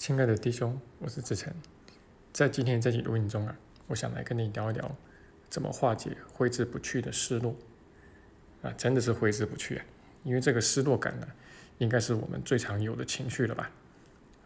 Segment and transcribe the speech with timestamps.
[0.00, 1.52] 亲爱的弟兄，我是志成，
[2.32, 3.54] 在今天这集录音中啊，
[3.86, 4.96] 我想来跟你聊一聊
[5.50, 7.54] 怎么化解挥之不去的失落
[8.62, 9.84] 啊，真的是挥之不去啊，
[10.24, 11.28] 因为这个失落感呢，
[11.76, 13.70] 应该是我们最常有的情绪了吧？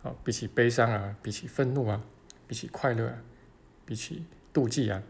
[0.02, 2.02] 啊，比起悲伤啊，比起愤怒啊，
[2.48, 3.22] 比起快乐啊，
[3.86, 5.00] 比起妒忌啊，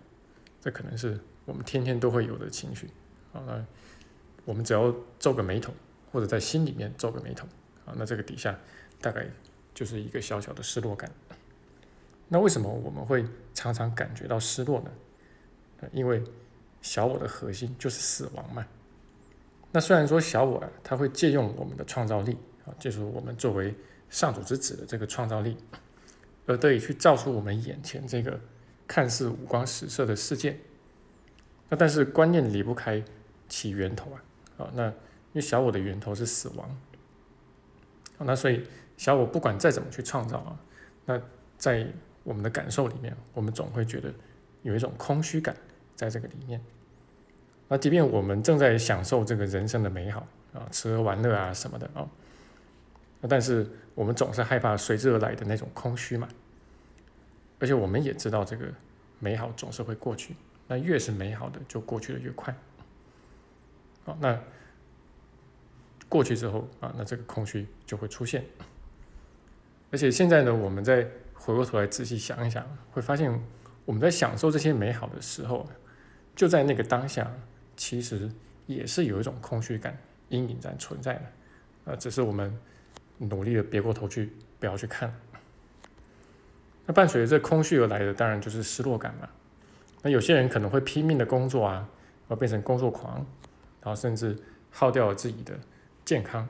[0.61, 2.91] 这可能是我们天天都会有的情绪
[3.33, 3.41] 啊。
[3.47, 3.67] 那
[4.45, 5.73] 我们只要皱个眉头，
[6.13, 7.47] 或者在心里面皱个眉头
[7.87, 8.61] 啊，那这个底下
[9.01, 9.27] 大概。
[9.75, 11.11] 就是一个小小的失落感。
[12.29, 13.23] 那为什么我们会
[13.53, 14.91] 常常感觉到失落呢？
[15.93, 16.23] 因为
[16.81, 18.67] 小我的核心就是死亡嘛。
[19.71, 23.75] 那虽然说小我啊，它会借用我们的创造力啊，就是我们作为
[24.09, 25.57] 上主之子的这个创造力，
[26.47, 28.41] 而得以去造出我们眼前这个
[28.89, 30.59] 看似五光十色的世界。
[31.69, 33.05] 那但是观念离不开
[33.49, 34.93] 其源头啊，啊，那因
[35.35, 36.81] 为小我的源头是死亡，
[38.19, 38.65] 那所以。
[38.97, 40.59] 小我不管再怎么去创造啊，
[41.05, 41.21] 那
[41.59, 41.87] 在
[42.23, 44.13] 我们的感受里面，我们总会觉得
[44.63, 45.55] 有一种空虚感
[45.95, 46.61] 在这个里面。
[47.69, 52.09] 那即便我们正在享受这个人生的美好啊，吃喝玩乐啊什么的啊，
[53.21, 56.29] 那但是我们总是害怕随之而来的那种空虚嘛。
[57.59, 58.67] 而且我们也知道这个
[59.19, 60.37] 美好总是会过去，
[60.69, 62.55] 那越是美好的就过去的越快。
[64.05, 64.39] 好，那
[66.09, 68.45] 过去之后啊，那这个空虚就会出现。
[69.91, 73.41] 而且现在呢，我们再回过头来仔细想一想，会发现
[73.85, 75.69] 我们在享受这些美好的时候，
[76.35, 77.31] 就在那个当下，
[77.77, 78.31] 其实
[78.67, 79.97] 也是有一种空虚感
[80.31, 81.23] 阴影在存在的，
[81.85, 82.59] 呃，只是我们
[83.19, 85.15] 努力的别过头去，不要去看。
[86.87, 89.29] 那伴随着这空虚而来的，当然就是失落感嘛。
[90.03, 91.89] 那有些人可能会拼命的工作啊，
[92.29, 93.25] 而变成工作狂，
[93.83, 94.37] 然后甚至
[94.71, 95.59] 耗掉了自己的
[96.05, 96.49] 健康，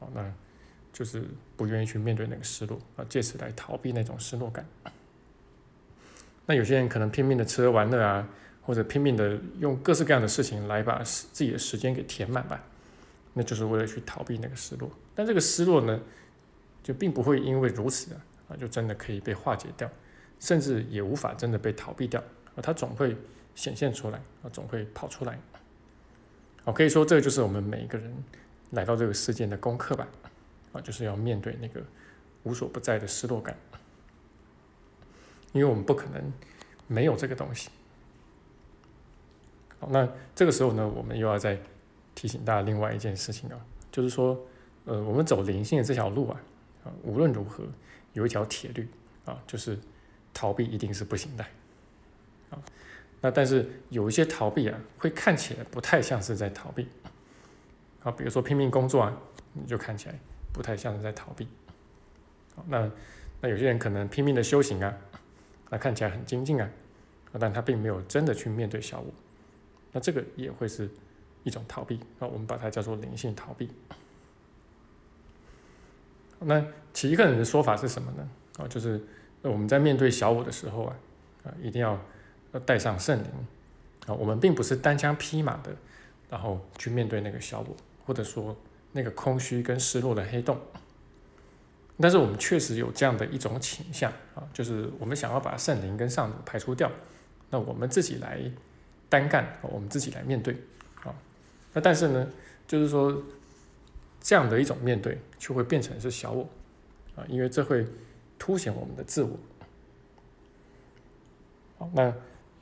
[0.00, 0.32] 好那。
[0.96, 1.22] 就是
[1.58, 4.64] 不愿意去面对那个失落啊，借此来逃避那种失落感。
[6.46, 8.26] 那有些人可能拼命的吃喝玩乐啊，
[8.62, 12.64] 或者拼命的用各式各样的事情来把自己的时间给填满吧，
[13.34, 14.90] 那就是为了去逃避那个失落。
[15.14, 16.00] 但这个失落呢，
[16.82, 18.14] 就并不会因为如此
[18.48, 19.90] 啊，就真的可以被化解掉，
[20.40, 22.18] 甚至也无法真的被逃避掉
[22.54, 23.14] 啊，它总会
[23.54, 25.38] 显现出来啊，总会跑出来。
[26.64, 28.10] 我可以说，这就是我们每一个人
[28.70, 30.08] 来到这个世界的功课吧。
[30.76, 31.82] 啊，就是要面对那个
[32.42, 33.56] 无所不在的失落感，
[35.52, 36.32] 因为我们不可能
[36.86, 37.70] 没有这个东西。
[39.78, 41.58] 好，那这个时候呢，我们又要再
[42.14, 43.60] 提醒大家另外一件事情啊，
[43.90, 44.38] 就是说，
[44.84, 46.40] 呃，我们走灵性的这条路啊，
[46.84, 47.64] 啊，无论如何
[48.12, 48.88] 有一条铁律
[49.24, 49.78] 啊，就是
[50.32, 51.44] 逃避一定是不行的。
[52.50, 52.62] 啊，
[53.20, 56.88] 那但是有一些逃避啊，会看起来不太像是在逃避。
[58.02, 59.14] 啊，比如说拼命工作啊，
[59.52, 60.18] 你就看起来。
[60.56, 61.46] 不太像是在逃避，
[62.66, 62.90] 那
[63.42, 64.96] 那有些人可能拼命的修行啊，
[65.68, 66.66] 那看起来很精进啊，
[67.38, 69.12] 但他并没有真的去面对小我，
[69.92, 70.88] 那这个也会是
[71.44, 73.68] 一种逃避啊，我们把它叫做灵性逃避。
[76.40, 78.28] 那其一个人的说法是什么呢？
[78.56, 78.98] 啊，就是
[79.42, 80.96] 我们在面对小我的时候啊，
[81.44, 82.00] 啊，一定要
[82.64, 83.30] 带上圣灵
[84.06, 85.76] 啊，我们并不是单枪匹马的，
[86.30, 88.56] 然后去面对那个小我，或者说。
[88.96, 90.58] 那个空虚跟失落的黑洞，
[92.00, 96.90] 但是我们确实有这样的一种倾向啊，就是我们想要把圣灵跟上主排除掉，
[97.50, 98.40] 那我们自己来
[99.10, 100.54] 单干，我们自己来面对
[101.04, 101.14] 啊。
[101.74, 102.26] 那但是呢，
[102.66, 103.22] 就是说
[104.18, 106.48] 这样的一种面对，就会变成是小我
[107.16, 107.86] 啊，因为这会
[108.38, 109.38] 凸显我们的自我。
[111.78, 112.10] 好，那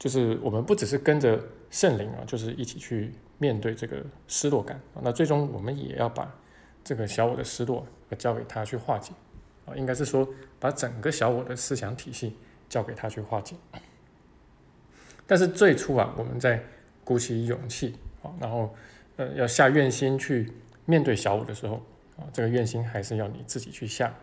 [0.01, 1.41] 就是我们不只是跟着
[1.71, 3.13] 圣灵啊，就是一起去。
[3.39, 6.35] 面对这个失落感，那最终我们也要把
[6.83, 7.87] 这个小我的失落
[8.19, 9.13] 交给他去化解
[9.67, 10.29] 啊，应该是说
[10.61, 12.37] 把整个小我的思想体系
[12.69, 13.57] 交给他去化解。
[15.27, 16.63] 但是最初啊，我们在
[17.03, 18.75] 鼓起勇气啊，然后
[19.17, 20.53] 呃要下愿心去
[20.85, 21.83] 面对小我的时候
[22.17, 24.15] 啊，这个愿心还是要你自己去下，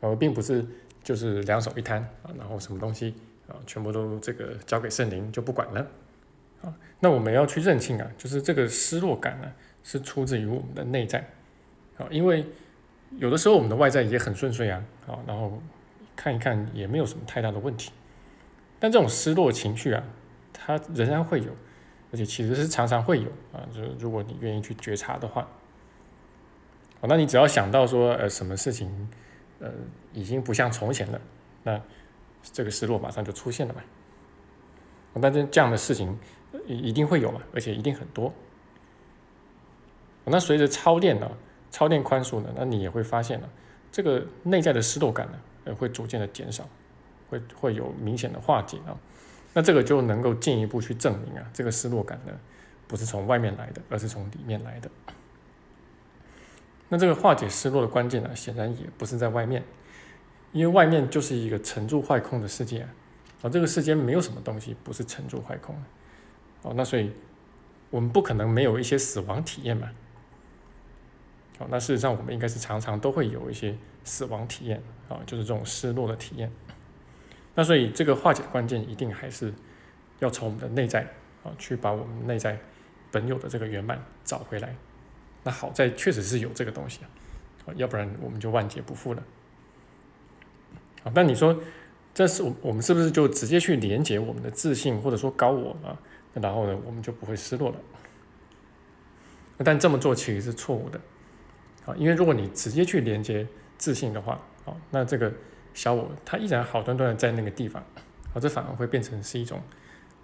[0.00, 0.66] 而并不是
[1.02, 3.14] 就是两手一摊啊，然后什么东西
[3.46, 5.86] 啊全部都这个交给圣灵就不管了。
[6.62, 9.52] 啊，那我们要去认清啊，就是这个失落感呢，
[9.84, 11.18] 是出自于我们的内在，
[11.96, 12.44] 啊，因为
[13.18, 15.62] 有的时候我们的外在也很顺遂啊，啊，然后
[16.16, 17.92] 看一看也没有什么太大的问题，
[18.80, 20.02] 但这种失落情绪啊，
[20.52, 21.52] 它仍然会有，
[22.12, 25.42] 而且其实是常常会有啊，就是如果你愿意去觉察的话，
[27.00, 29.08] 啊，那你只要想到说，呃，什么事情，
[29.60, 29.70] 呃，
[30.12, 31.20] 已经不像从前了，
[31.62, 31.80] 那
[32.42, 33.80] 这个失落马上就出现了嘛，
[35.22, 36.18] 但是这样的事情。
[36.66, 38.32] 一定会有嘛，而且一定很多。
[40.24, 41.30] 那随着超练呢，
[41.70, 43.48] 超练宽恕呢，那你也会发现呢，
[43.90, 46.68] 这个内在的失落感呢，呃，会逐渐的减少，
[47.30, 48.96] 会会有明显的化解啊。
[49.54, 52.32] 那这个就能够进一步去证明啊，这个失落感呢，
[52.86, 54.90] 不是从外面来的，而是从里面来的。
[56.90, 59.64] 那这个化解失落的关键呢，显然也不是在外面，
[60.52, 62.88] 因为外面就是一个沉住坏空的世界啊，
[63.42, 65.74] 啊，这个世间没有什么东西不是沉住坏空，
[66.62, 67.12] 哦，那所以
[67.90, 69.90] 我们不可能没有一些死亡体验嘛，
[71.58, 76.50] 哦，那事实上我们应该是常常都会有一些死亡体验啊，就是这种失落的体验，
[77.54, 79.52] 那所以这个化解的关键一定还是
[80.18, 81.02] 要从我们的内在
[81.44, 82.58] 啊，去把我们内在
[83.10, 84.74] 本有的这个圆满找回来。
[85.44, 87.00] 那好在确实是有这个东西
[87.64, 89.22] 啊，要不然我们就万劫不复了。
[91.04, 91.58] 啊，那你说
[92.12, 95.96] 这是我我们是不是就直接去连接我们的自信或者说高我啊？
[96.34, 97.76] 然后呢，我们就不会失落了。
[99.58, 101.00] 但这么做其实是错误的
[101.84, 103.46] 啊，因为如果你直接去连接
[103.76, 105.32] 自信的话，啊，那这个
[105.74, 107.82] 小我它依然好端端的在那个地方，
[108.34, 109.60] 啊，这反而会变成是一种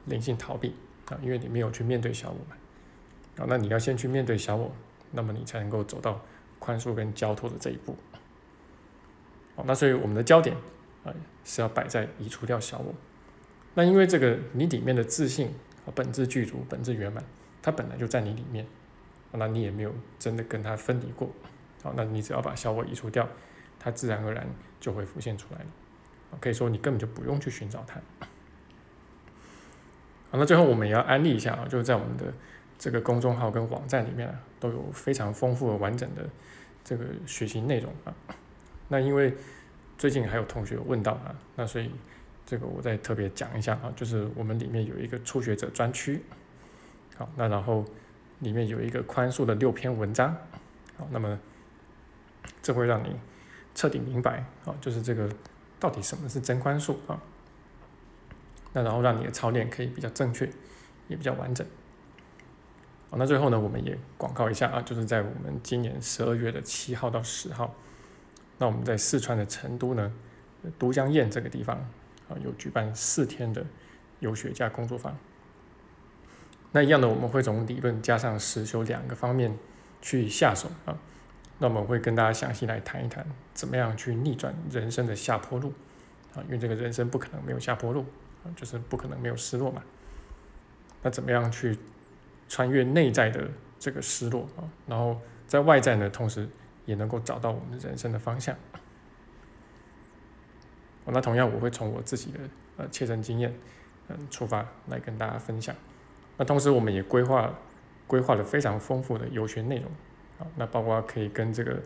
[0.06, 0.75] 灵性逃避
[1.06, 2.56] 啊，因为你没有去面对小我嘛。
[3.37, 4.71] 啊，那你要先去面对小我。
[5.17, 6.21] 那么你才能够走到
[6.59, 7.97] 宽恕跟交托的这一步。
[9.55, 10.56] 好，那所以我们的焦点
[11.05, 11.15] 啊
[11.45, 12.93] 是要摆在移除掉小我。
[13.75, 15.55] 那因为这个你里面的自信
[15.92, 17.25] 本质具足、本质圆满，
[17.62, 18.66] 它本来就在你里面，
[19.32, 21.31] 那你也没有真的跟它分离过。
[21.82, 23.28] 好，那你只要把小我移除掉，
[23.78, 24.46] 它自然而然
[24.81, 25.66] 就会浮现出来了。
[26.40, 28.00] 可以说你根本就不用去寻找它。
[30.31, 32.32] 好，那最后我们也要安利一下啊，就是在我们的。
[32.76, 36.28] 这个公众号跟网站里面啊，都有非常丰富的完整的
[36.82, 38.12] 这个学习内容啊。
[38.88, 39.32] 那因为
[39.96, 41.88] 最近还有同学问到啊，那所以
[42.46, 46.23] 这个我再特别讲一下啊，就是我们里面有一个初学者专区，
[47.17, 47.85] 好，那然后
[48.41, 50.37] 里面有一个宽恕的六篇文章，
[50.96, 51.38] 好，那么
[52.62, 53.17] 这会让你
[53.75, 55.29] 彻底明白啊，就是这个
[55.81, 57.20] 到底什么是真宽恕啊。
[58.73, 60.50] 那然后让你的操练可以比较正确，
[61.08, 61.67] 也比较完整。
[63.08, 67.75] 好那最后呢，我们也广告一下啊，就是在我们今年十二月的七号到十号，
[68.58, 70.12] 那我们在四川的成都呢，
[70.79, 71.88] 都江堰这个地方
[72.42, 73.64] 有举办四天的
[74.20, 75.16] 游学加工作坊。
[76.72, 79.56] 那一样的，我们会从理论加上实修两个方面
[80.00, 80.98] 去下手啊。
[81.58, 85.72] 那我们会跟大家详细来谈一谈，怎么样去逆转人生的下坡路
[86.34, 88.04] 啊，因为这个人生不可能没有下坡路
[88.44, 89.82] 啊，就是不可能没有失落嘛。
[91.02, 91.78] 那怎么样去？
[92.46, 93.48] 穿越内在的
[93.81, 96.46] 这个失落啊，然后在外在呢，同时
[96.84, 98.54] 也能够找到我们人生的方向。
[101.06, 102.39] 那同样，我会从我自己的
[102.77, 103.53] 呃切身经验
[104.09, 105.75] 嗯出发来跟大家分享。
[106.37, 107.55] 那同时，我们也规划
[108.06, 109.91] 规划了非常丰富的游学内容
[110.39, 111.81] 啊，那包括可以跟这个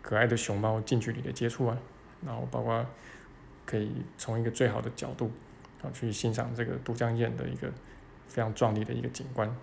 [0.00, 1.78] 可爱的熊猫近距离的接触啊，
[2.26, 2.84] 然后包括
[3.64, 5.30] 可以从一个最好的角度
[5.82, 7.70] 啊去欣赏这个都江堰的一个
[8.26, 9.54] 非常壮丽的一个景观。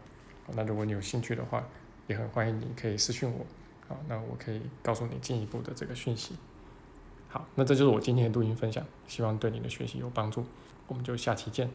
[0.56, 1.68] 那如果你有兴趣的话，
[2.08, 3.46] 也很欢迎你可以私信我，
[3.88, 6.36] 好，那我可以告诉你进一步的这个讯息。
[7.30, 10.44] 好，那这就是我今天的录音分享，希望对你的学习有帮助，
[10.88, 11.70] 我们就下期见。